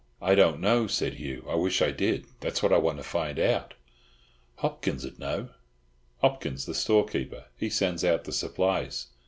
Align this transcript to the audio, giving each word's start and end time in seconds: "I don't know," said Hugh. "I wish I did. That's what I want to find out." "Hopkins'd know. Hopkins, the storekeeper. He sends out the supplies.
"I 0.19 0.33
don't 0.33 0.59
know," 0.59 0.87
said 0.87 1.13
Hugh. 1.13 1.45
"I 1.47 1.53
wish 1.53 1.79
I 1.79 1.91
did. 1.91 2.25
That's 2.39 2.63
what 2.63 2.73
I 2.73 2.79
want 2.79 2.97
to 2.97 3.03
find 3.03 3.37
out." 3.37 3.75
"Hopkins'd 4.55 5.19
know. 5.19 5.49
Hopkins, 6.21 6.65
the 6.65 6.73
storekeeper. 6.73 7.45
He 7.55 7.69
sends 7.69 8.03
out 8.03 8.23
the 8.23 8.31
supplies. 8.31 9.09